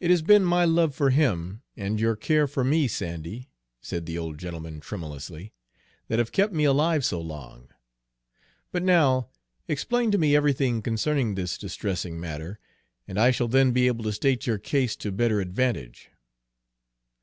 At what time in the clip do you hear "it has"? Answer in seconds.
0.00-0.22